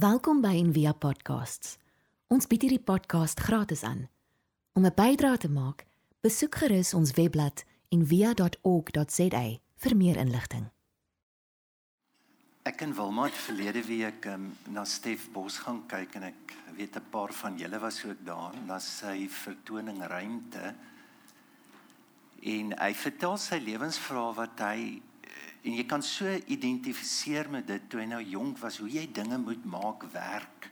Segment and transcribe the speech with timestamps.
[0.00, 1.74] Welkom by Envia Podcasts.
[2.32, 4.06] Ons bied hierdie podcast gratis aan.
[4.72, 5.84] Om 'n bydrae te maak,
[6.24, 9.42] besoek gerus ons webblad en via.org.za
[9.76, 10.70] vir meer inligting.
[12.62, 16.96] Ek en Wilma het verlede week um, na Stef Bos gaan kyk en ek weet
[16.96, 20.74] 'n paar van julle was ook daar na sy vertoning ruimte.
[22.42, 25.02] En hy vertel sy lewensverhaal wat hy
[25.60, 29.36] en jy kan so identifiseer met dit toe hy nou jonk was hoe jy dinge
[29.40, 30.70] moet maak werk.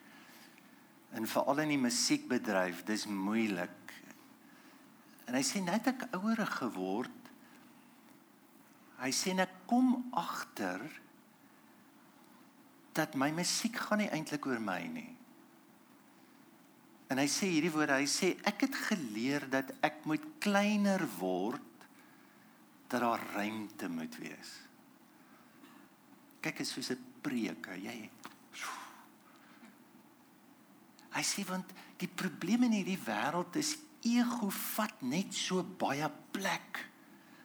[1.17, 3.93] En veral in die musiekbedryf, dis moeilik.
[5.29, 7.31] En hy sê net ek ouer geword.
[8.99, 10.83] Hy sê ek kom agter
[12.97, 15.13] dat my musiek gaan nie eintlik oor my nie.
[17.09, 21.65] En hy sê hierdie woorde, hy sê ek het geleer dat ek moet kleiner word
[22.89, 24.68] dat daar ruimte moet wees.
[26.41, 28.11] Kyk, is soos 'n preek, jy.
[31.19, 33.77] Hy sê want die probleem in hierdie wêreld is
[34.07, 36.85] ego vat net so baie plek.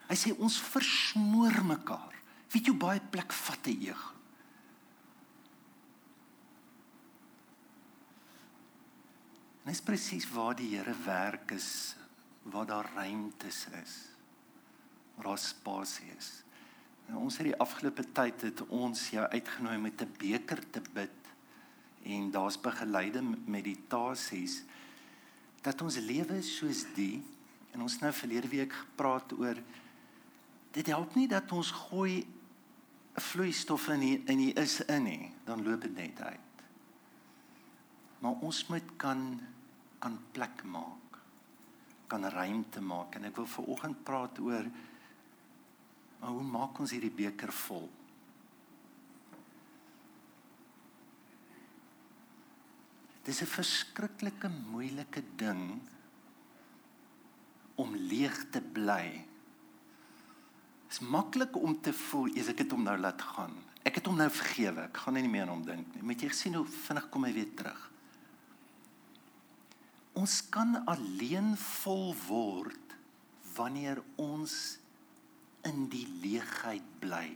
[0.10, 2.14] Hy sê ons versmoor mekaar.
[2.54, 4.14] Weet jy baie plek vat 'n ego?
[9.66, 11.96] Dis presies waar die Here werk is,
[12.44, 13.94] waar daar ruimtes is.
[15.16, 16.44] Waar daar spasie is.
[17.08, 21.20] En ons het die afgelope tyd het ons jou uitgenooi met 'n beker te bid
[22.04, 24.64] en daar's begeleide meditasies
[25.62, 27.24] dat ons lewe soos die.
[27.72, 29.56] En ons nou verlede week gepraat oor
[30.72, 32.26] dit help nie dat ons gooi
[33.14, 36.64] vloeistof in die, in die is in nie dan loop dit net uit.
[38.20, 39.42] Maar ons moet kan
[40.00, 41.04] kan plek maak
[42.14, 43.16] kan ruimte maak.
[43.18, 44.68] En ek wil ver oggend praat oor
[46.32, 47.90] hoe maak ons hierdie beker vol
[53.24, 55.80] Dis 'n verskriklike moeilike ding
[57.76, 59.26] om leeg te bly.
[60.84, 63.56] Dit is maklik om te voel as ek dit hom nou laat gaan.
[63.84, 64.84] Ek het hom nou vergewe.
[64.90, 66.04] Ek gaan nie meer aan hom dink nie.
[66.04, 67.90] Met jy gesien hoe vinnig kom hy weer terug.
[70.14, 72.98] Ons kan alleen vol word
[73.56, 74.78] wanneer ons
[75.70, 77.28] in die leegheid bly.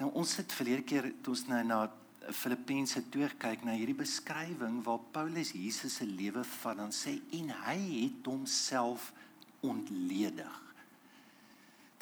[0.00, 1.86] Nou ons het verlede keer toe ons nou na
[2.34, 7.52] Filippense 2 kyk na hierdie beskrywing waar Paulus Jesus se lewe vat dan sê en
[7.66, 9.12] hy het homself
[9.66, 10.62] ontledig.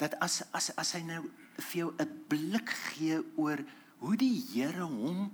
[0.01, 1.21] Dat as as as hy nou
[1.55, 3.63] vir jou 'n blik gee oor
[3.99, 5.31] hoe die Here hom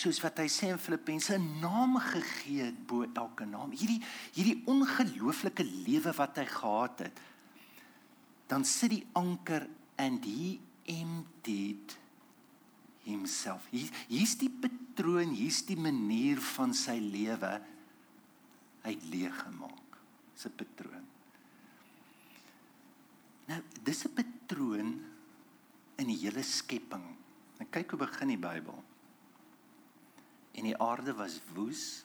[0.00, 3.70] soos wat hy sê in Filippense 'n naam gegee het bo elke naam.
[3.70, 4.00] Hierdie
[4.32, 7.20] hierdie ongelooflike lewe wat hy gehad het.
[8.48, 11.98] Dan sit die anker and he emptied
[13.04, 13.66] himself.
[13.70, 17.60] Hier hier's die patroon, hier's die manier van sy lewe
[18.82, 19.98] uit leeg gemaak.
[20.34, 21.06] Dis 'n patroon.
[23.46, 25.04] Nou, dis 'n patroon
[25.96, 27.04] in die hele skepping.
[27.58, 28.89] Nou kyk hoe begin die Bybel.
[30.60, 32.04] En die aarde was woes.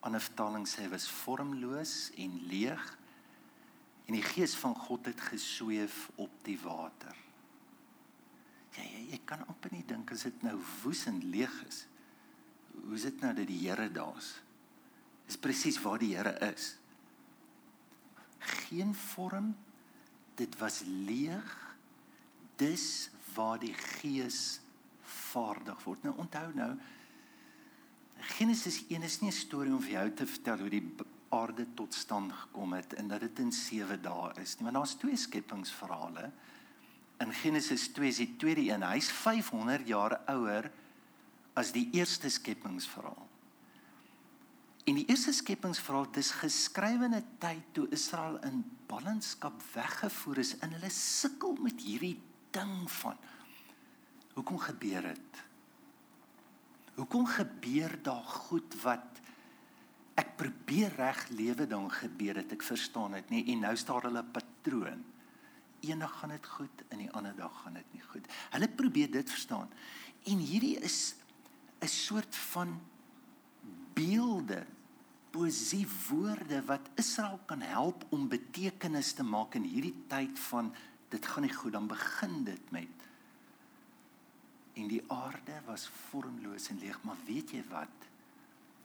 [0.00, 2.84] Ander vertaling sê was vormloos en leeg.
[4.08, 7.12] En die gees van God het gesweef op die water.
[8.74, 11.84] Ja, jy, jy kan amper nie dink as dit nou woes en leeg is.
[12.72, 14.32] Hoe is dit nou dat die Here daar's?
[15.28, 16.72] Dis presies waar die Here is.
[18.64, 19.52] Geen vorm.
[20.40, 21.52] Dit was leeg.
[22.56, 24.63] Dis waar die Gees
[25.04, 26.02] vaardig word.
[26.02, 26.74] Nou onthou nou
[28.38, 30.94] Genesis 1 is nie 'n storie om vir jou te vertel hoe die
[31.28, 34.94] aarde tot stand gekom het en dat dit in 7 dae is nie, want daar's
[34.94, 36.32] twee skepingsverhale
[37.18, 38.82] in Genesis 2 is die tweede een.
[38.82, 40.70] Hy's 500 jaar ouer
[41.54, 43.28] as die eerste skepingsverhaal.
[44.84, 50.58] In die eerste skepingsverhaal dis geskrywe in 'n tyd toe Israel in ballingskap weggevoer is
[50.58, 53.16] en hulle sukkel met hierdie ding van
[54.34, 55.42] hoekom gebeur dit?
[56.94, 59.20] Hoekom gebeur daar goed wat
[60.14, 64.22] ek probeer reg lewe dan gebeur dit ek verstaan dit nie en nou staar hulle
[64.22, 65.02] patroon
[65.84, 68.26] eendag gaan dit goed en die ander dag gaan dit nie goed.
[68.54, 69.68] Hulle probeer dit verstaan.
[70.30, 71.14] En hierdie is
[71.80, 72.80] 'n soort van
[73.94, 74.64] beelde,
[75.30, 80.74] poesie woorde wat Israel kan help om betekenis te maak in hierdie tyd van
[81.08, 83.03] dit gaan nie goed dan begin dit met
[84.74, 88.08] en die aarde was vormloos en leeg, maar weet jy wat?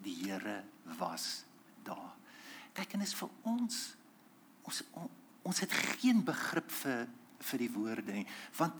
[0.04, 0.62] Die Here
[1.00, 1.44] was
[1.84, 2.14] daar.
[2.78, 3.80] Kyk en is vir ons
[4.70, 4.84] ons
[5.48, 7.08] ons het geen begrip vir
[7.40, 8.26] vir die woorde nie
[8.58, 8.76] want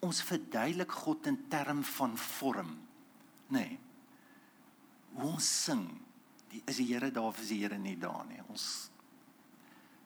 [0.00, 2.70] ons verduidelik God in term van vorm.
[3.52, 3.60] Nê.
[3.60, 3.78] Nee.
[5.14, 5.84] Hoe ons sing.
[6.50, 8.40] Die is die Here daar of is die Here nie daar nie.
[8.48, 8.90] Ons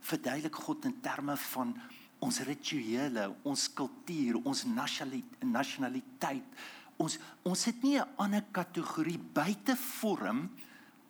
[0.04, 1.76] verduidelik God in terme van
[2.24, 6.64] ons rituele, ons kultuur, ons nasionaliteit.
[7.00, 10.50] Ons ons het nie 'n ander kategorie buite vorm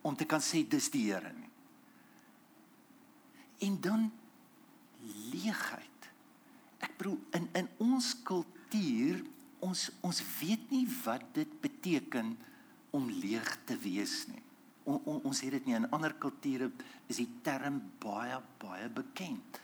[0.02, 1.50] om te kan sê dis die Here nie.
[3.60, 4.12] En dan
[5.30, 6.00] leegheid.
[6.80, 9.24] Ek bedoel in in ons kultuur,
[9.60, 12.36] ons ons weet nie wat dit beteken
[12.90, 14.42] om leeg te wees nie.
[14.84, 16.70] On, on, ons het dit nie in ander kulture
[17.08, 19.63] is die term baie baie bekend.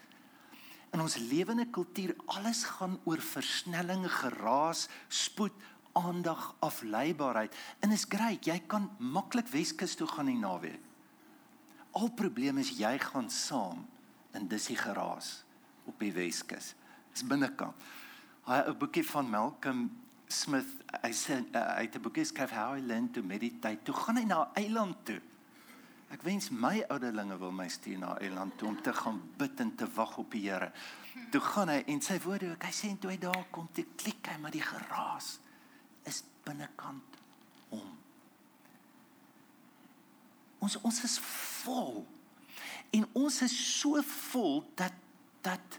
[0.91, 5.55] In ons lewende kultuur alles gaan oor versnelling, geraas, spoed,
[5.93, 7.55] aandag, afleibaarheid.
[7.81, 10.81] En is grait, jy kan maklik Weskus toe gaan in naweek.
[11.99, 13.83] Al probleem is jy gaan saam
[14.31, 15.41] en dis die geraas
[15.91, 16.75] op die Weskus.
[17.11, 17.75] Dis binnekant.
[18.47, 19.91] Hy 'n boekie van Malcolm
[20.29, 20.71] Smith,
[21.03, 23.83] hy sê hy het 'n boekie geskryf How I Learned to Meditate.
[23.83, 25.21] Toe gaan hy na 'n eiland toe.
[26.11, 29.75] Ek wens my ouderlinge wil my stuur na eiland toe om te gaan bid en
[29.79, 30.73] te wag op die Here.
[31.31, 33.87] Toe gaan hy en sy woorde ook, hy sê en toe hy daar kom, toe
[34.01, 35.37] klik hy maar die geraas
[36.11, 37.21] is binnekant
[37.71, 37.93] hom.
[40.61, 41.17] Ons ons is
[41.63, 42.03] vol.
[42.91, 44.97] En ons is so vol dat
[45.41, 45.79] dat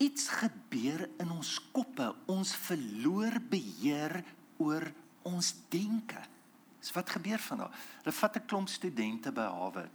[0.00, 2.08] iets gebeur in ons koppe.
[2.32, 4.16] Ons verloor beheer
[4.58, 4.88] oor
[5.28, 6.18] ons denke.
[6.80, 7.74] Dis wat gebeur vandag.
[8.00, 9.88] Hulle vat 'n klomp studente by hawe.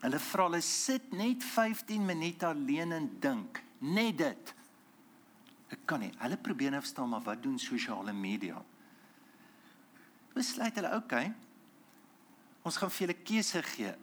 [0.00, 3.62] Hulle vra hulle sit net 15 minute alleen en dink.
[3.78, 4.54] Net dit.
[5.68, 6.12] Ek kan nie.
[6.18, 8.62] Hulle probeer nou verstaan maar wat doen sosiale media?
[10.34, 10.94] Besluit hulle.
[10.94, 11.32] Okay,
[12.62, 13.94] ons gaan vir julle keuse gee.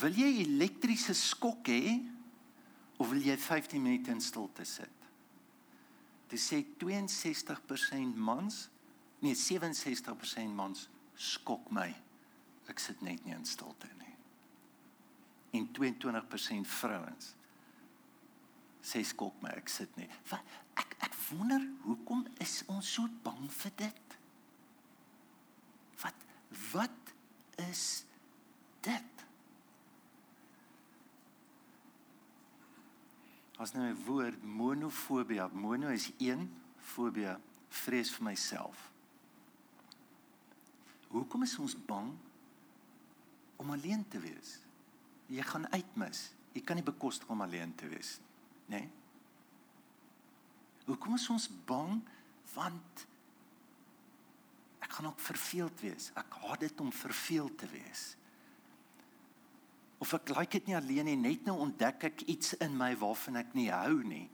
[0.00, 1.98] Wil jy elektriese skok hê
[2.96, 4.96] of wil jy 15 minute in stilte sit?
[6.28, 8.68] Dit sê 62% mans,
[9.20, 11.88] nee 67% mans skok my.
[12.70, 14.14] Ek sit net nie in stilte nie.
[15.58, 17.34] En 22% vrouens
[18.88, 20.08] sê skok my, ek sit nie.
[20.30, 20.44] Wat
[20.80, 24.18] ek ek wonder hoekom is ons so bang vir dit?
[26.02, 26.26] Wat
[26.72, 27.12] wat
[27.68, 27.84] is
[28.86, 29.24] dit?
[33.58, 36.48] As nou 'n woord monofobia, mono is een,
[36.78, 38.92] fobia vrees vir myself.
[41.12, 42.10] Hoekom is ons bang
[43.56, 44.58] om alleen te wees?
[45.28, 46.28] Jy gaan uitmis.
[46.52, 48.16] Jy kan nie bekostig om alleen te wees
[48.68, 48.88] nie, né?
[50.88, 51.98] Hoekom is ons bang
[52.54, 53.04] want
[54.80, 56.08] ek gaan ook verveeld wees.
[56.16, 58.14] Ek haat dit om verveeld te wees
[59.98, 63.40] of ek like dit nie alleen nie net nou ontdek ek iets in my waarvan
[63.40, 64.26] ek nie hou nie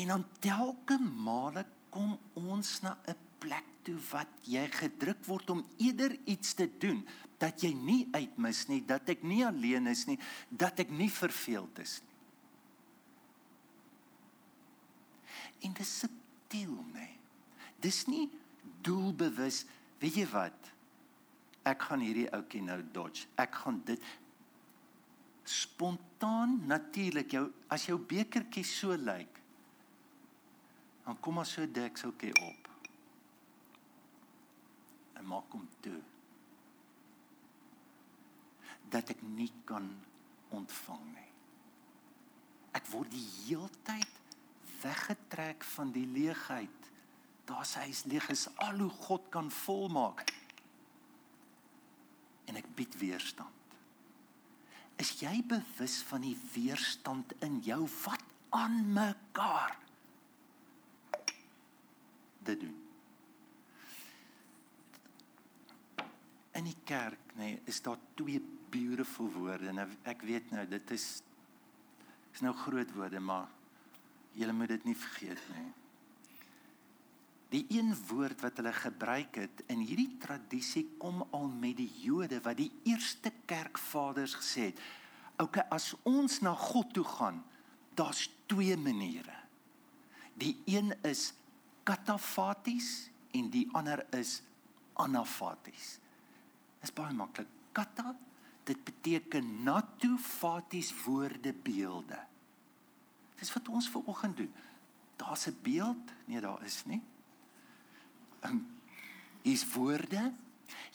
[0.00, 1.64] en dan telke male
[1.94, 7.02] kom ons na 'n plek toe wat jy gedruk word om eerder iets te doen
[7.40, 10.18] dat jy nie uitmis nie dat ek nie alleen is nie
[10.50, 12.16] dat ek nie verveeld is nie.
[15.68, 17.16] En dit is subtiel nee
[17.80, 18.26] dis nie
[18.84, 19.64] doelbewus
[20.00, 20.72] weet jy wat?
[21.68, 23.26] Ek gaan hierdie ouetjie nou dodge.
[23.40, 24.00] Ek gaan dit
[25.44, 29.40] spontaan natuurlik jou as jou bekertjie so lyk
[31.04, 32.59] dan kom maar so dekseltjie op
[35.20, 36.00] en maak hom toe
[38.90, 39.84] dat ek nie kan
[40.50, 41.28] ontvang nie.
[42.74, 44.16] Ek word die heeltyd
[44.80, 46.88] weggetrek van die leegheid.
[47.46, 50.24] Daar sê hy's leeg is al hoe God kan volmaak.
[52.50, 53.78] En ek bied weerstand.
[54.98, 57.84] Is jy bewus van die weerstand in jou?
[58.02, 59.78] Wat aan mekaar
[62.42, 62.89] dit doen
[66.60, 68.40] in die kerk nê nee, is daar twee
[68.70, 71.10] beautiful woorde en ek weet nou dit is
[72.30, 73.48] is nou groot woorde maar
[74.38, 75.70] jy moet dit nie vergeet nie
[77.50, 82.38] Die een woord wat hulle gebruik het in hierdie tradisie kom al met die Jode
[82.44, 84.82] wat die eerste kerkvaders gesê het.
[85.42, 87.40] Okay, as ons na God toe gaan,
[87.98, 89.34] daar's twee maniere.
[90.38, 91.32] Die een is
[91.82, 94.38] katafaties en die ander is
[94.94, 95.96] anafaties.
[96.80, 97.48] Dis baie maklik.
[97.72, 98.16] Kata
[98.64, 102.18] dit beteken natufaties woorde beelde.
[103.40, 104.52] Dis wat ons ver oggend doen.
[105.16, 106.12] Daar's 'n beeld?
[106.24, 107.02] Nee, daar is nie
[109.42, 110.30] is woorde.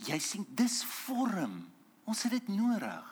[0.06, 1.64] Jy sien dis vorm.
[2.06, 3.12] Ons het dit nodig.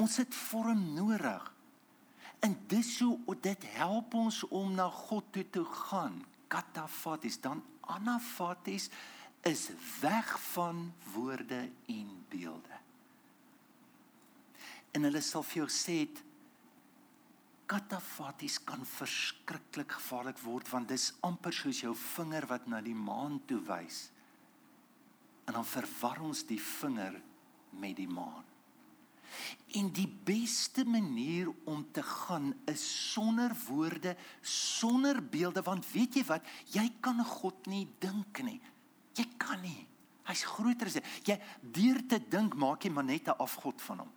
[0.00, 1.48] Ons het vorm nodig.
[2.42, 6.24] En dis hoe dit help ons om na God toe te gaan.
[6.52, 8.90] katafates, dan anafates
[9.42, 9.70] is
[10.00, 12.78] weg van woorde en beelde.
[14.92, 15.96] En hulle sal vir jou sê
[17.72, 23.40] katafaties kan verskriklik gevaarlik word want dis amper soos jou vinger wat na die maan
[23.48, 24.04] toe wys.
[25.48, 27.18] En dan verwar ons die vinger
[27.80, 28.44] met die maan.
[29.72, 34.12] En die beste manier om te gaan is sonder woorde,
[34.44, 36.44] sonder beelde want weet jy wat,
[36.74, 38.60] jy kan God nie dink nie.
[39.16, 39.86] Jy kan nie.
[40.28, 41.04] Hy's groter as jy.
[41.26, 41.38] Jy
[41.74, 44.12] deur te dink maak jy maar net 'n afgod van hom.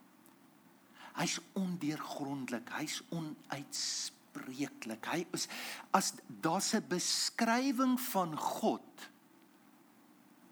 [1.16, 5.06] Hy's ondeurgrondelik, hy's onuitspreeklik.
[5.06, 5.48] Hy is
[5.92, 9.10] as daar's 'n beskrywing van God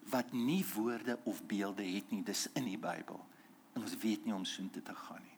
[0.10, 3.26] wat nie woorde of beelde het nie, dis in die Bybel.
[3.74, 5.38] En ons weet nie om so intoe te gaan nie.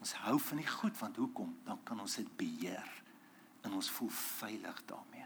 [0.00, 1.56] Ons hou van die goed want hoekom?
[1.64, 3.02] Dan kan ons dit beheer
[3.66, 5.17] en ons voel veilig daarmee.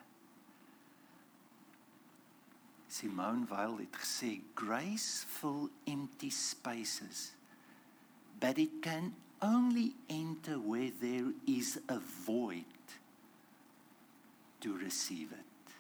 [2.93, 7.33] Simone Weil het gesê graceful empty spaces
[8.43, 12.65] but it can only enter where there is a void
[14.59, 15.75] to receive it.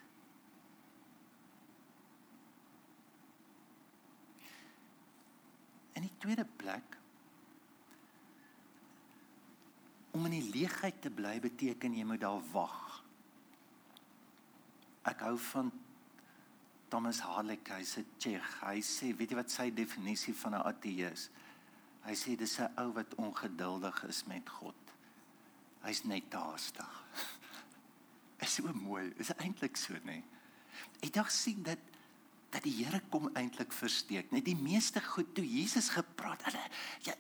[5.92, 6.98] En die tweede plek
[10.10, 12.80] om in die leegheid te bly beteken jy moet daar wag.
[15.08, 15.70] Ek hou van
[16.92, 18.48] Thomas Harlek, hy's 'n Tsjech.
[18.60, 21.30] Hy sê, weet jy wat sy definisie van 'n ateïs is?
[22.04, 24.76] Hy sê dis 'n ou wat ongeduldig is met God.
[25.86, 26.92] Hy's net haastig.
[28.42, 29.08] Is so mooi.
[29.16, 30.20] Is eintlik so, nê?
[30.20, 30.24] Nee?
[31.02, 31.78] Ek dink sien dat
[32.52, 34.30] dat die Here kom eintlik versteek.
[34.30, 36.60] Net die meeste goed toe Jesus gepraat, hulle
[37.00, 37.14] ja,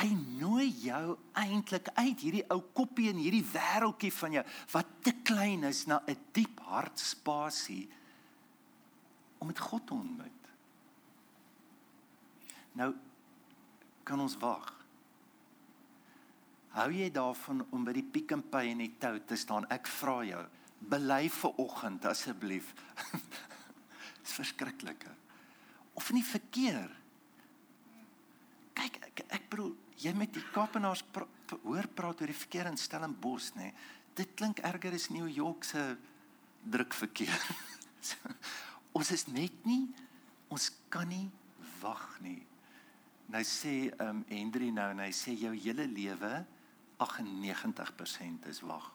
[0.00, 0.08] hy
[0.40, 5.64] nooi jou eintlik uit hierdie ou koppie en hierdie wêreltjie van jou wat te klein
[5.64, 7.90] is na 'n diep hartspasie
[9.38, 10.50] om met God te ontmoet.
[12.78, 12.92] Nou
[14.08, 14.70] kan ons wag.
[16.76, 19.66] Hou jy daarvan om by die Pick n Pay en die tou te staan?
[19.72, 20.42] Ek vra jou,
[20.92, 22.70] bely vir oggend asseblief.
[24.22, 25.08] Dis verskriklik.
[25.98, 26.92] Of nie verkeer.
[28.78, 31.26] Kyk, ek, ek bedoel, jy met die Kaapenaars pra,
[31.64, 33.72] hoor praat oor die verkeer in Stellenbosch, nê?
[33.72, 33.86] Nee.
[34.18, 35.82] Dit klink erger as New York se
[36.66, 37.42] drukverkeer.
[38.98, 39.86] ons is net nie
[40.50, 41.28] ons kan nie
[41.78, 42.40] wag nie.
[43.28, 46.32] Nou sê ehm um, Henry nou en hy sê jou hele lewe
[46.98, 48.88] 98% is wag.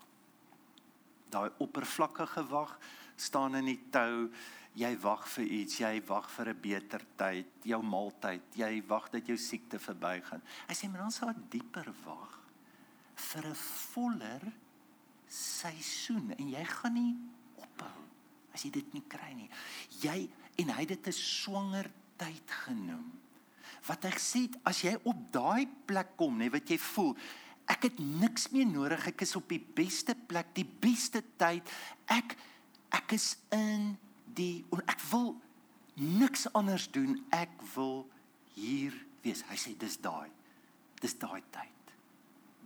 [1.32, 2.76] Daai oppervlakkige wag
[3.16, 4.28] staan in die tou.
[4.76, 9.28] Jy wag vir iets, jy wag vir 'n beter tyd, jou maaltyd, jy wag dat
[9.28, 10.42] jou siekte verbygaan.
[10.68, 12.40] Hy sê ons sal dieper wag
[13.16, 14.52] vir 'n voller
[15.30, 17.16] seisoen en jy gaan nie
[17.56, 18.03] ophou
[18.54, 19.50] as jy dit nie kry nie.
[20.02, 20.30] Jy
[20.62, 23.12] en hy het dit 'n swanger tyd genoem.
[23.88, 27.18] Wat ek sê as jy op daai plek kom nê wat jy voel
[27.72, 31.68] ek het niks meer nodig ek is op die beste plek die beste tyd.
[32.12, 32.36] Ek
[32.94, 33.96] ek is in
[34.36, 35.34] die ek wil
[35.96, 37.18] niks anders doen.
[37.32, 38.06] Ek wil
[38.56, 38.94] hier
[39.24, 39.44] wees.
[39.50, 40.30] Hy sê dis daai
[41.04, 41.96] dis daai tyd.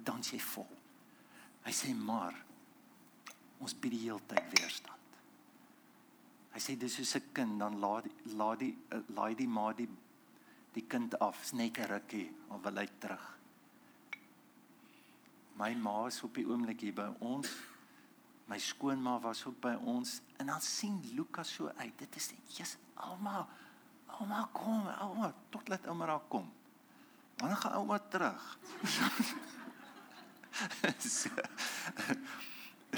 [0.05, 0.69] Dan sê vol.
[1.65, 2.35] Hy sê maar
[3.59, 4.96] ons bied die hele tyd weerstand
[6.57, 8.05] hy sê dis soos 'n kind dan laat
[8.39, 8.73] laat die
[9.13, 9.89] laai die ma die
[10.73, 13.25] die kind af, is net 'n rukkie, of wil hy terug.
[15.57, 17.49] My ma is op die oomblik hier by ons.
[18.47, 21.97] My skoonma was ook by ons en dan sien Lukas so uit.
[21.97, 23.47] Dit is "Jesus, ouma,
[24.19, 26.51] ouma kom, ouma, tot laat ouma daar kom."
[27.35, 28.57] Dan gaan ouma terug.
[30.97, 31.29] so,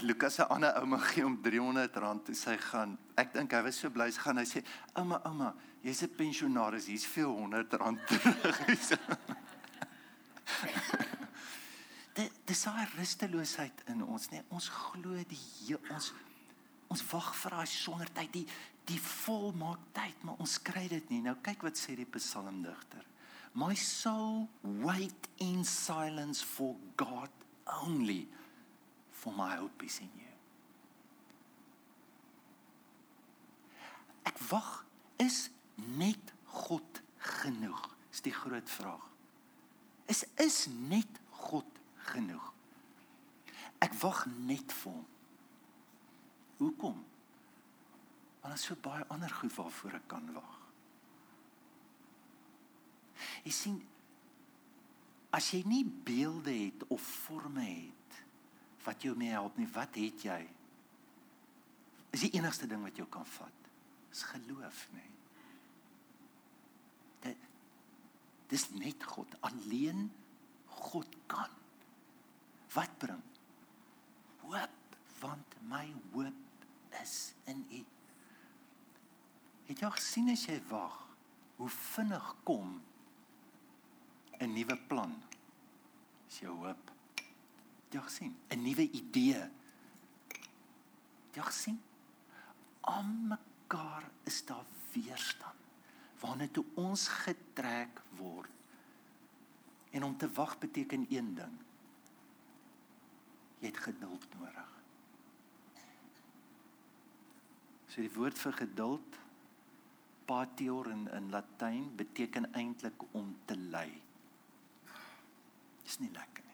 [0.03, 2.97] Lukas se ander ouma gee hom R300 toe sy gaan.
[3.19, 4.63] Ek dink hy was so bly sy gaan hy sê,
[4.95, 5.53] "Ouma, ouma,
[5.83, 7.99] jy's 'n pensionaris, hier's vir R100 terug."
[12.15, 16.13] dit dis daai rusteloosheid in ons, nee, ons glo die heel, ons
[16.89, 18.47] ons wag vir daai sonder tyd, die
[18.89, 21.21] die volmaak tyd, maar ons kry dit nie.
[21.21, 23.05] Nou kyk wat sê die psalmdigter.
[23.53, 27.29] My soul wait in silence for God
[27.83, 28.27] only
[29.19, 30.33] for my hope is in you.
[34.29, 34.85] Ek wag
[35.19, 35.49] is
[35.97, 36.31] net
[36.63, 37.01] God
[37.41, 37.81] genoeg?
[38.13, 39.03] Is die groot vraag.
[40.09, 41.67] Is is net God
[42.13, 42.47] genoeg?
[43.83, 45.05] Ek wag net vir hom.
[46.59, 46.97] Hoekom?
[48.39, 50.55] Want daar is so baie ander goed waarvoor ek kan wag.
[53.43, 53.79] Jy sien
[55.35, 58.19] as jy nie beelde het of forme het
[58.83, 60.39] wat jou mee help nie, wat het jy?
[62.15, 63.69] is die enigste ding wat jou kan vat.
[64.09, 65.05] Is geloof, nê.
[67.25, 67.47] Dit
[68.49, 69.35] dis net God.
[69.45, 70.07] Alleen
[70.79, 71.51] God kan.
[72.73, 73.21] Wat bring?
[74.41, 76.65] Hoop, want my hoop
[77.03, 77.15] is
[77.51, 77.83] in U.
[79.69, 80.95] Het jy gesien as jy wag,
[81.59, 82.79] hoe vinnig kom
[84.39, 85.13] 'n nuwe plan?
[86.29, 86.91] Is jou hoop.
[87.89, 89.49] Jy gesien, 'n nuwe idee.
[91.33, 91.81] Jy gesien?
[92.81, 95.59] Aan mekaar is daar weerstand
[96.19, 98.51] waarna toe ons getrek word.
[99.89, 101.55] En om te wag beteken een ding.
[103.59, 104.67] Jy het geduld nodig.
[107.89, 109.17] So die woord vir geduld
[110.29, 113.89] patior in in Latyn beteken eintlik om te ly.
[115.83, 116.48] Dis nie lekker.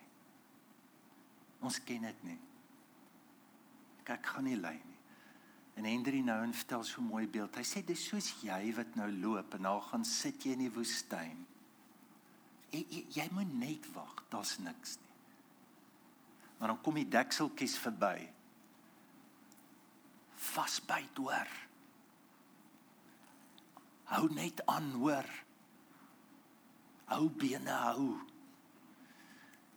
[1.66, 2.38] Ons ken dit nie.
[4.06, 5.00] Kyk, gaan nie ly nie.
[5.76, 7.58] En Henry nou en vertel so mooi beeld.
[7.58, 10.72] Hy sê dis soos jy wat nou loop en nou gaan sit jy in die
[10.72, 11.42] woestyn.
[12.72, 15.12] Jy, jy, jy moet net wag, daar's niks nie.
[16.60, 18.30] Maar dan kom die dekseltjies verby.
[20.54, 21.52] Vasbyt hoor.
[24.14, 25.28] Hou net aan hoor.
[27.12, 28.14] Hou bene hou.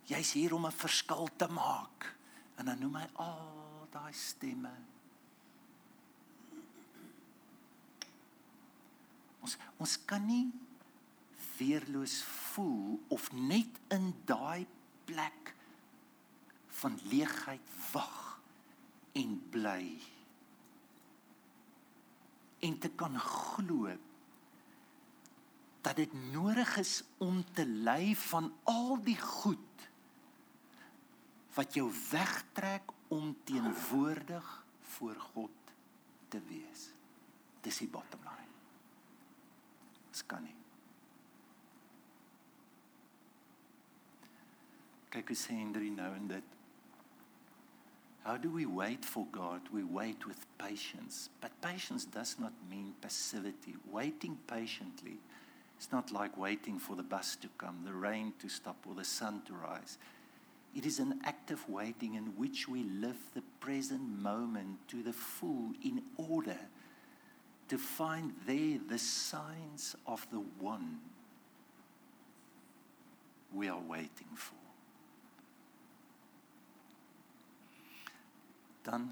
[0.09, 2.15] Jy's hier om 'n verskil te maak.
[2.55, 4.73] En dan noem hy al daai stemme.
[9.39, 10.51] Ons ons kan nie
[11.57, 14.67] weerloos voel of net in daai
[15.05, 15.53] plek
[16.79, 18.39] van leegheid wag
[19.11, 19.99] en bly
[22.59, 23.91] en te kan glo
[25.81, 29.88] dat dit nodig is om te ly van al die goed
[31.55, 35.73] wat jou wegtrek om teenwoordig voor God
[36.27, 36.89] te wees.
[37.61, 38.53] Dis die bottom line.
[40.11, 40.55] Dit kan nie.
[45.09, 46.55] Kyk hoe sê Henry nou en dit.
[48.27, 49.71] How do we wait for God?
[49.73, 51.29] We wait with patience.
[51.41, 53.75] But patience does not mean passivity.
[53.89, 55.17] Waiting patiently
[55.79, 59.05] is not like waiting for the bus to come, the rain to stop, or the
[59.05, 59.97] sun to rise.
[60.75, 65.73] It is an active waiting in which we live the present moment to the full
[65.83, 66.57] in order
[67.69, 70.99] to find there the signs of the one
[73.53, 74.55] we are waiting for.
[78.83, 79.09] Dan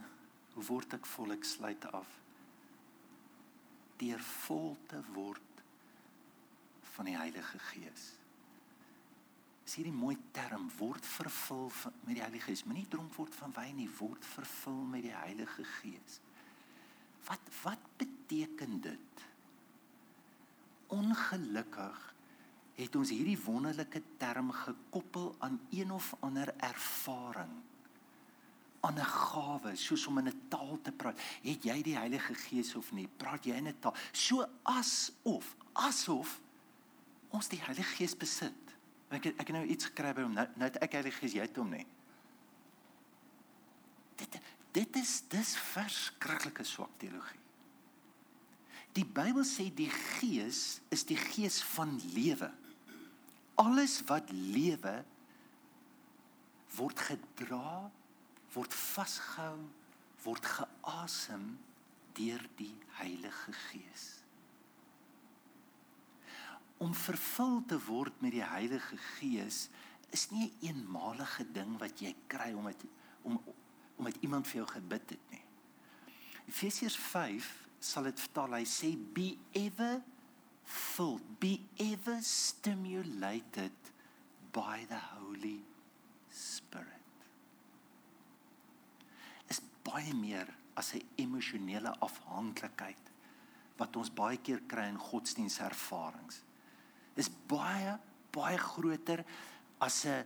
[0.56, 2.10] hoe word ek vol ek sluit af
[4.02, 5.62] deur vol te word
[6.96, 8.17] van die Heilige Gees.
[9.68, 11.68] Is hierdie mooi term word vervul
[12.06, 12.64] met die Heilige Gees.
[12.64, 16.22] Moenie dronk word van wyn nie, word vervul met die Heilige Gees.
[17.28, 19.24] Wat wat beteken dit?
[20.96, 22.04] Ongelukkig
[22.78, 27.58] het ons hierdie wonderlike term gekoppel aan een of ander ervaring
[28.88, 31.20] aan 'n gawe soos om in 'n taal te praat.
[31.42, 33.08] Het jy die Heilige Gees of nie?
[33.18, 33.96] Praat jy in 'n taal?
[34.12, 36.40] So asof asof
[37.30, 38.67] ons die Heilige Gees besit.
[39.14, 40.36] Ek ek het nou iets gekry by hom.
[40.36, 41.86] Nou nou het ek Heilige Gees, jy het hom nie.
[44.20, 44.40] Dit
[44.76, 47.44] dit is dis verskriklike swak teologie.
[48.98, 52.50] Die Bybel sê die Gees is die gees van lewe.
[53.58, 55.00] Alles wat lewe
[56.78, 57.90] word gedra,
[58.54, 59.64] word vasgehou,
[60.26, 61.56] word geasem
[62.18, 64.17] deur die Heilige Gees.
[66.78, 69.70] Om vervul te word met die Heilige Gees
[70.14, 72.84] is nie 'n eenmalige ding wat jy kry om met
[73.24, 73.42] om
[73.98, 75.44] om met iemand vir jou gebid het nie.
[76.48, 78.54] Efesiërs 5 sal dit vertaal.
[78.60, 80.04] Hy sê be ever
[80.64, 83.92] filled, be ever stimulated
[84.52, 85.64] by the Holy
[86.30, 87.28] Spirit.
[89.48, 93.12] Is baie meer as 'n emosionele afhanklikheid
[93.78, 96.42] wat ons baie keer kry in godsdienservarings.
[97.18, 97.98] Is baie
[98.38, 99.24] baie groter
[99.82, 100.26] as 'n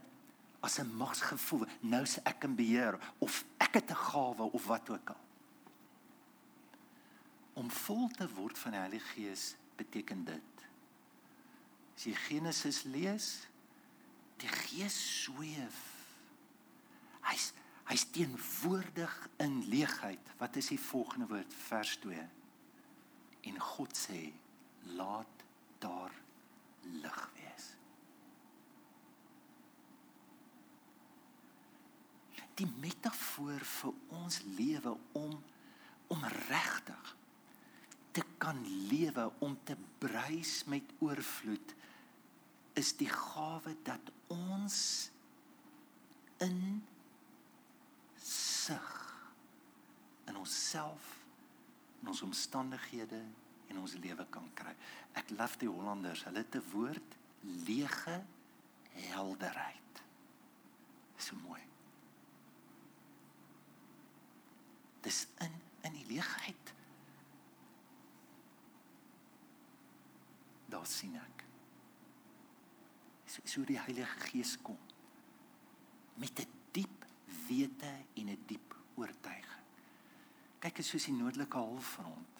[0.62, 1.66] as 'n magsgevoel.
[1.80, 5.20] Nou se ek in beheer of ek het 'n gawe of wat ook al.
[7.52, 10.52] Om vol te word van die Heilige Gees beteken dit.
[11.96, 13.46] As jy Genesis lees,
[14.36, 15.80] die Gees sweef.
[17.20, 17.52] Hy's
[17.84, 20.30] hy's teenwoordig in leegheid.
[20.38, 22.28] Wat is die volgende woord vers 2?
[23.40, 24.32] En God sê:
[24.82, 25.44] "Laat
[25.78, 26.21] daar
[26.82, 27.70] lig wees."
[32.54, 35.42] Die metafoor vir ons lewe om
[36.12, 37.16] om regtig
[38.12, 41.74] te kan lewe om te bruis met oorvloed
[42.76, 44.76] is die gawe dat ons
[46.44, 46.82] in
[48.22, 48.90] sig
[50.24, 51.16] in onsself
[52.00, 53.22] in ons omstandighede
[53.68, 54.74] en ons lewe kan kry.
[55.14, 57.18] Ek lief die Hollanders, hulle te woord
[57.66, 58.22] lege
[58.92, 60.02] helderheid.
[61.16, 61.60] So mooi.
[65.02, 66.74] Dis in in die leegheid.
[70.70, 71.44] Daar sien ek.
[73.26, 74.78] So, so die Heilige Gees kom
[76.22, 77.06] met 'n diep
[77.48, 79.64] wete en 'n diep oortuiging.
[80.58, 82.31] Kyk, is soos die noordelike halfrond.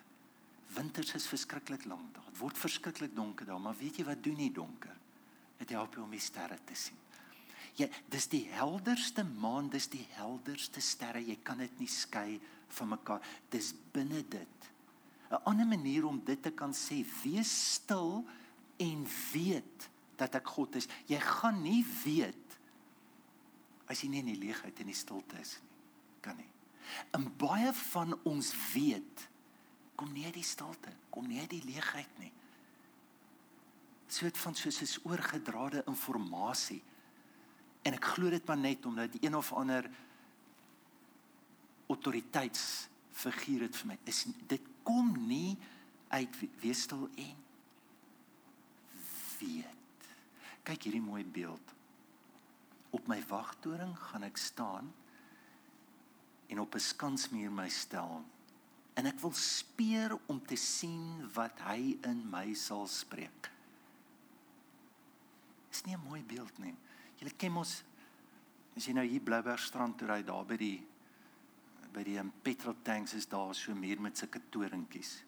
[0.75, 2.27] Winters is verskriklik lank daar.
[2.31, 4.97] Dit word verskriklik donker daar, maar weet jy wat doen nie donker?
[5.61, 6.99] Dit help jou om die sterre te sien.
[7.81, 11.23] Ja, dis die helderste maan, dis die helderste sterre.
[11.25, 12.37] Jy kan dit nie skei
[12.77, 13.25] van mekaar.
[13.53, 14.69] Dis binne dit.
[15.33, 18.25] 'n Ander manier om dit te kan sê, wees stil
[18.77, 20.89] en weet dat ek God is.
[21.09, 22.59] Jy gaan nie weet
[23.87, 25.71] as jy nie in die leegheid en die stilte is nie.
[26.21, 26.51] Kan nie.
[27.17, 29.29] En baie van ons weet
[30.03, 32.33] kom nie uit die stilte, kom nie uit die leegheid nie.
[34.11, 36.83] Soet van soos is oorgedrade inligting
[37.83, 39.87] En ek glo dit maar net omdat die een of ander
[41.91, 45.57] autoriteitsfiguur dit vir my is dit kom nie
[46.15, 47.39] uit weestel en
[49.39, 50.11] weet.
[50.63, 51.75] Kyk hierdie mooi beeld.
[52.91, 54.93] Op my wagtoring gaan ek staan
[56.49, 58.23] en op 'n skansmuur my stel
[58.95, 63.51] en ek wil speur om te sien wat hy in my sal spreek.
[65.73, 66.75] Is nie 'n mooi beeld nie.
[67.17, 67.83] Julle ken mos
[68.77, 70.87] as jy nou hier Bloubergstrand toe ry daar by die
[71.93, 75.25] by die um, petrol tanks is daar so muur met sulke torentjies.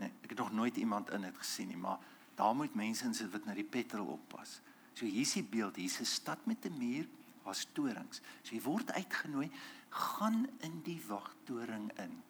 [0.00, 1.98] Nee, ek het nog nooit iemand in dit gesien nie, maar
[2.34, 4.60] daar moet mense in sit wat na die petrol oppas.
[4.94, 7.06] So hier's die beeld, hier's 'n stad met 'n muur,
[7.44, 8.20] daar's torings.
[8.42, 9.50] So jy word uitgenooi,
[9.90, 12.22] gaan in die wagtoring in.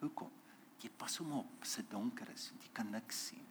[0.00, 0.32] Hoekom?
[0.78, 3.48] Jy pas hom op, se donker is, jy kan niks sien.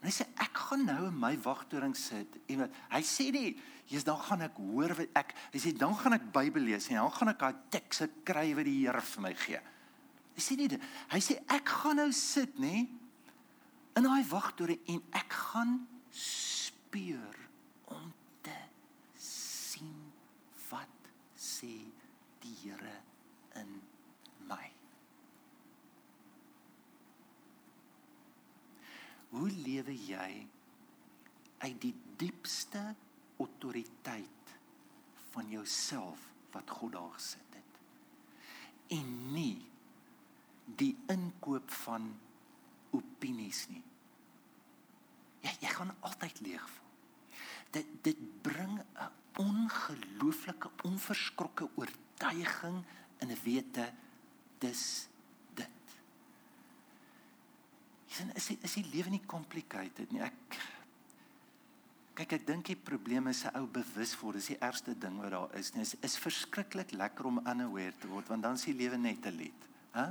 [0.00, 3.50] En hy sê ek gaan nou in my wagtoring sit en hy sê nie
[3.90, 7.02] jy's dan gaan ek hoor wat ek hy sê dan gaan ek Bybel lees en
[7.02, 9.60] dan gaan ek daai tekste kry wat die Here vir my gee.
[10.38, 10.88] Hy sê nie dit.
[11.12, 12.86] Hy sê ek gaan nou sit nê
[13.98, 15.76] in daai wagtoring en ek gaan
[16.16, 17.44] speur
[17.92, 18.08] om
[18.46, 18.56] te
[19.20, 19.94] sien
[20.70, 21.76] wat sê
[22.40, 22.96] die Here
[23.60, 23.80] in
[24.48, 24.64] my.
[29.30, 30.30] Hoe lewe jy
[31.58, 32.94] uit die diepste
[33.38, 34.54] autoriteit
[35.30, 37.78] van jouself wat God daar gesit het?
[38.98, 39.60] En nie
[40.80, 42.10] die inkoop van
[42.90, 43.82] opinies nie.
[45.44, 46.90] Jy jy gaan altyd leeg voel.
[47.70, 52.84] Dit dit bring 'n ongelooflike onverskrokke oortuiging
[53.18, 53.92] in 'n wete
[54.58, 55.08] dis
[58.10, 60.22] sien is die, is die lewe nie complicated nie.
[60.24, 60.58] Ek
[62.18, 64.36] kyk ek dink die probleem is 'n ou bewus word.
[64.36, 65.70] Dis die ergste ding wat daar is.
[65.70, 69.26] Dit is, is verskriklik lekker om unaware te word want dan is die lewe net
[69.26, 69.68] 'n lied.
[69.94, 70.06] Hæ?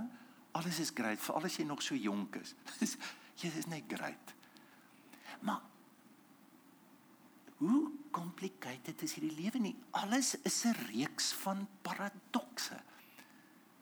[0.52, 2.56] Alles is great, veral as jy nog so jonk is.
[3.40, 4.34] Jy is net great.
[5.40, 5.62] Maar
[7.58, 9.76] hoe complicated is hierdie lewe nie?
[9.92, 12.82] Alles is 'n reeks van paradokse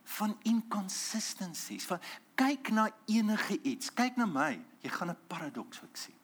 [0.03, 1.99] van inconsistencies van
[2.37, 3.89] kyk na enige iets.
[3.93, 4.53] Kyk na my.
[4.83, 6.15] Jy gaan 'n paradoks ook sien.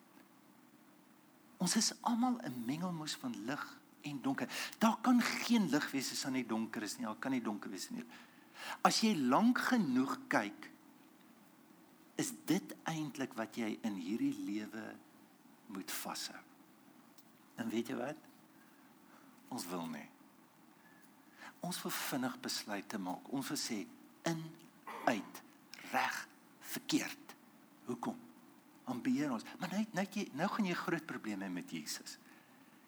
[1.58, 4.50] Ons is almal 'n mengelmoes van lig en donker.
[4.78, 7.06] Daar kan geen lig wees as aan die donker is nie.
[7.06, 8.04] Daar kan nie donker wees nie.
[8.82, 10.72] As jy lank genoeg kyk
[12.16, 14.96] is dit eintlik wat jy in hierdie lewe
[15.68, 16.40] moet vashou.
[17.56, 18.18] En weet jy wat?
[19.50, 20.10] Ons wil nie.
[21.60, 23.32] Ons wil vinnig besluite maak.
[23.32, 23.88] Ons wil sê
[24.30, 24.44] in,
[25.06, 25.43] uit,
[25.94, 26.18] reg,
[26.74, 27.36] verkeerd.
[27.86, 28.18] Hoekom?
[28.90, 29.46] Om beheer ons.
[29.60, 32.18] Maar nou nou jy nou gaan jy groot probleme met Jesus.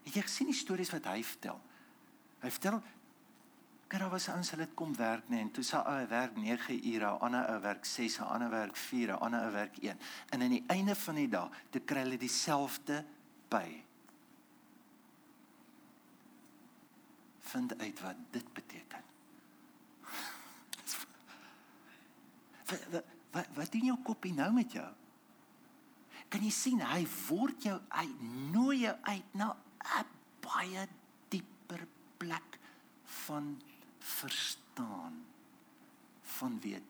[0.04, 1.62] Het jy gesien die stories wat hy vertel?
[2.44, 2.82] Hy vertel
[3.86, 6.74] kyk daar was ons hulle kom werk nê nee, en toe sa ou werk 9
[6.74, 10.00] ure, 'n ander ou werk 6, 'n ander werk 4, 'n ander ou werk 1.
[10.34, 13.06] En aan die einde van die dag, toe kry hulle dieselfde
[13.50, 13.86] by.
[17.56, 19.04] vind uit wat dit beteken.
[22.66, 22.88] Wat
[23.32, 24.88] wat wat, doen jou kopie nou met jou?
[26.32, 28.06] Kan jy sien hy word jou hy
[28.54, 29.56] nooi jou uit na
[30.00, 30.06] 'n
[30.42, 30.88] baie
[31.30, 32.60] dieper plek
[33.26, 33.62] van
[34.00, 35.26] verstaan
[36.22, 36.84] van weet.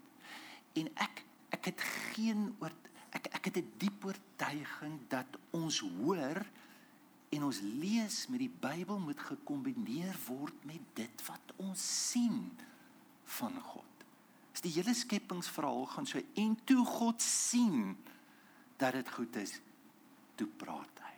[0.74, 1.82] En ek ek het
[2.14, 2.74] geen oor
[3.16, 6.46] ek ek het 'n diep oortuiging dat ons hoor
[7.30, 12.52] en ons lees met die Bybel moet gekombineer word met dit wat ons sien
[13.24, 13.95] van God.
[14.66, 17.94] Die hele skepingsverhaal gaan so en toe God sien
[18.82, 19.60] dat dit goed is,
[20.36, 21.14] toe praat hy.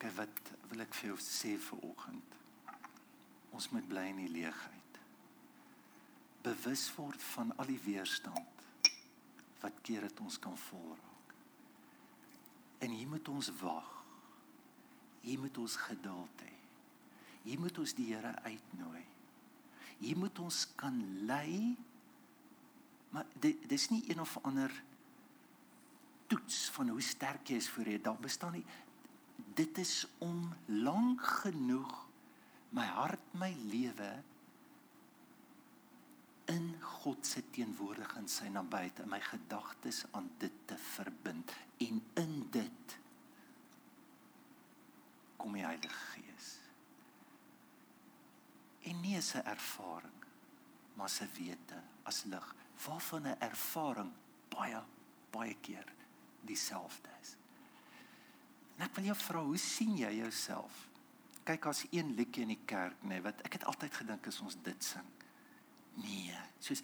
[0.00, 2.36] Kyk wat wil ek vir jou sê vir oggend.
[3.52, 5.00] Ons moet bly in die leegheid.
[6.40, 8.60] Bewus word van al die weerstand
[9.60, 11.34] wat keer dit ons kan volraak.
[12.80, 13.99] En hier moet ons wag.
[15.20, 16.52] Hier moet ons geduld hê.
[17.44, 19.04] Hier moet ons die Here uitnooi.
[20.00, 20.96] Hier moet ons kan
[21.28, 21.76] lei.
[23.10, 24.72] Maar dis nie een of ander
[26.30, 27.98] toets van hoe sterk jy is vir jy.
[28.04, 28.66] Daar bestaan nie
[29.54, 31.94] dit is om lank genoeg
[32.76, 34.10] my hart, my lewe
[36.50, 41.54] in God se teenwoordigheid in sy nabyheid, my gedagtes aan dit te verbind
[41.86, 42.96] en in dit
[45.40, 46.48] kom die Heilige Gees.
[48.88, 50.24] En nie as 'n ervaring,
[50.94, 52.54] maar as 'n wete, as lig,
[52.86, 54.12] waarvan 'n ervaring
[54.48, 54.82] baie
[55.30, 55.86] baie keer
[56.40, 57.36] dieselfde is.
[58.76, 60.88] En ek wil jou vra, hoe sien jy jouself?
[61.44, 64.40] Kyk, as een liedjie in die kerk, nê, nee, wat ek het altyd gedink as
[64.40, 65.06] ons dit sing.
[66.00, 66.82] Nee, soos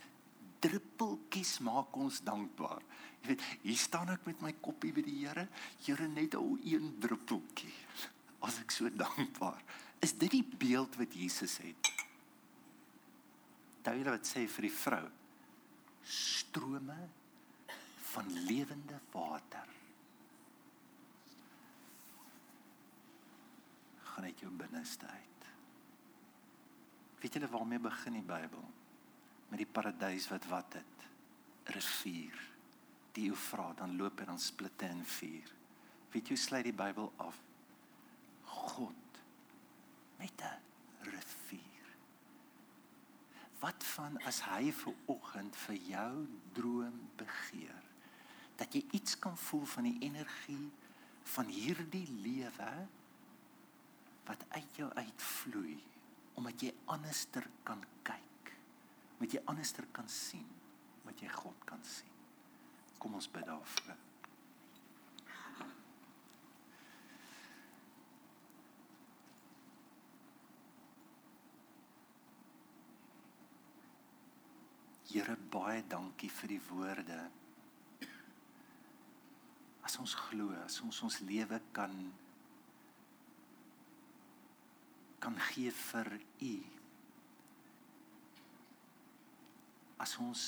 [0.64, 2.82] druppeltjies maak ons dankbaar.
[3.22, 5.46] Jy weet, hier staan ek met my koppie by die Here,
[5.84, 7.72] Here net al een druppeltjie.
[8.44, 9.62] As ek so dankbaar.
[10.04, 11.92] Is dit die beeld wat Jesus het?
[13.86, 15.06] Daai wat sê vir die vrou
[16.06, 16.98] strome
[18.12, 19.72] van lewende water
[24.16, 25.48] gaan uit jou binneste uit.
[27.20, 28.64] Weet julle waarmee begin die Bybel?
[29.50, 31.04] Met die paradys wat wat het?
[31.74, 32.38] Rivier.
[33.12, 35.52] Die Eufraat dan loop en dan split in vier.
[36.14, 37.36] Weet jy sluit die Bybel af?
[38.66, 39.20] God
[40.18, 40.60] met 'n
[41.00, 41.86] rivier.
[43.58, 47.82] Wat van as hy ver oggend vir jou droom begeer?
[48.56, 50.70] Dat jy iets kan voel van die energie
[51.22, 52.88] van hierdie lewe
[54.26, 55.82] wat uit jou uitvloei
[56.36, 58.52] omdat jy anderster kan kyk.
[59.16, 60.48] Omdat jy anderster kan sien,
[61.00, 62.12] omdat jy God kan sien.
[62.98, 63.96] Kom ons bid daarvoor.
[75.16, 77.16] Here baie dankie vir die woorde.
[79.86, 81.94] As ons glo, as ons ons lewe kan
[85.24, 86.12] kan gee vir
[86.44, 86.52] u.
[90.04, 90.44] As ons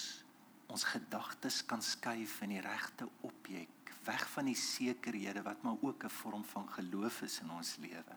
[0.68, 6.04] ons gedagtes kan skuif in die regte objek, weg van die sekerhede wat maar ook
[6.04, 8.16] 'n vorm van geloof is in ons lewe.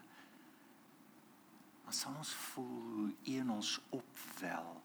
[1.84, 4.81] Dan sal ons voel hoe u in ons opwel.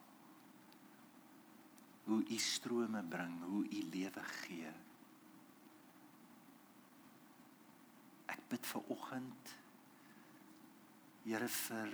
[2.07, 4.73] Hoe u strome bring, hoe u lewe gee.
[8.31, 9.55] Ek bid vir oggend
[11.27, 11.89] Here vir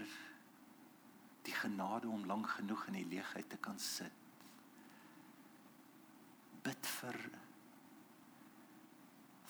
[1.41, 4.13] die genade om lank genoeg in die leegheid te kan sit.
[6.61, 7.17] Bid vir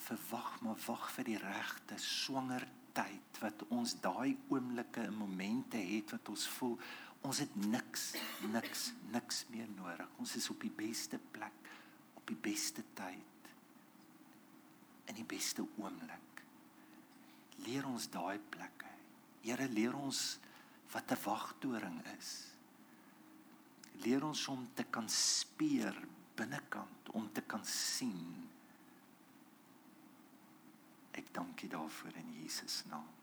[0.06, 2.64] verwag maar wag vir die regte swanger
[2.96, 6.78] tyd wat ons daai oomblikke en momente het wat ons voel
[7.24, 8.14] ons het niks
[8.52, 10.10] niks niks meer nodig.
[10.20, 11.72] Ons is op die beste plek
[12.16, 13.52] op die beste tyd
[15.12, 16.44] in die beste oomblik.
[17.66, 18.84] Leer ons daai plekke
[19.44, 20.40] Here leer ons
[20.94, 22.30] wat 'n wagtoring is.
[24.04, 25.96] Leer ons om te kan speer
[26.36, 28.50] binnekant om te kan sien.
[31.12, 33.23] Ek dank U daarvoor in Jesus naam.